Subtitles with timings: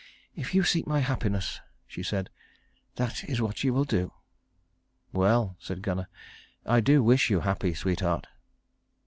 [0.35, 2.31] "If you seek my happiness," she said,
[2.95, 4.11] "that is what you will do."
[5.13, 6.07] "Well," said Gunnar,
[6.65, 8.25] "I do wish you happy, sweetheart."